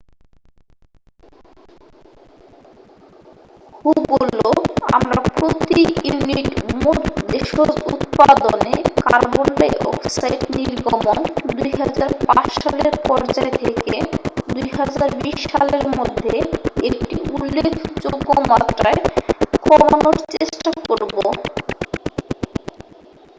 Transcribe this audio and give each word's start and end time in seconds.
"হু 3.75 3.89
বললো 4.11 4.49
"আমরা 4.91 5.19
প্রতি 5.31 5.79
ইউনিট 6.05 6.49
মোট 6.81 6.99
দেশজ 7.27 7.57
উৎপাদনে 7.93 8.73
কার্বন 9.01 9.47
ডাই 9.55 9.73
অক্সাইড 9.91 10.41
নির্গমন 10.57 11.17
২০০৫ 11.57 12.49
সালের 12.63 12.93
পর্যায় 13.07 13.51
থেকে 13.61 13.93
২০২০ 14.55 15.37
সালের 15.51 15.85
মধ্যে 15.97 16.33
একটি 16.89 17.15
উল্লেখযোগ্য 17.35 18.27
মাত্রায় 18.51 18.99
কমানোর 19.65 20.15
চেষ্টা 20.33 20.69
করব।"" 20.87 21.15